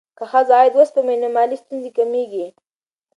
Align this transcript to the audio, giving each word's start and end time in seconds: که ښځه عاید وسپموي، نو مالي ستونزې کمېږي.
که 0.17 0.23
ښځه 0.31 0.53
عاید 0.57 0.73
وسپموي، 0.75 1.15
نو 1.21 1.27
مالي 1.35 1.57
ستونزې 1.63 1.91
کمېږي. 1.97 2.45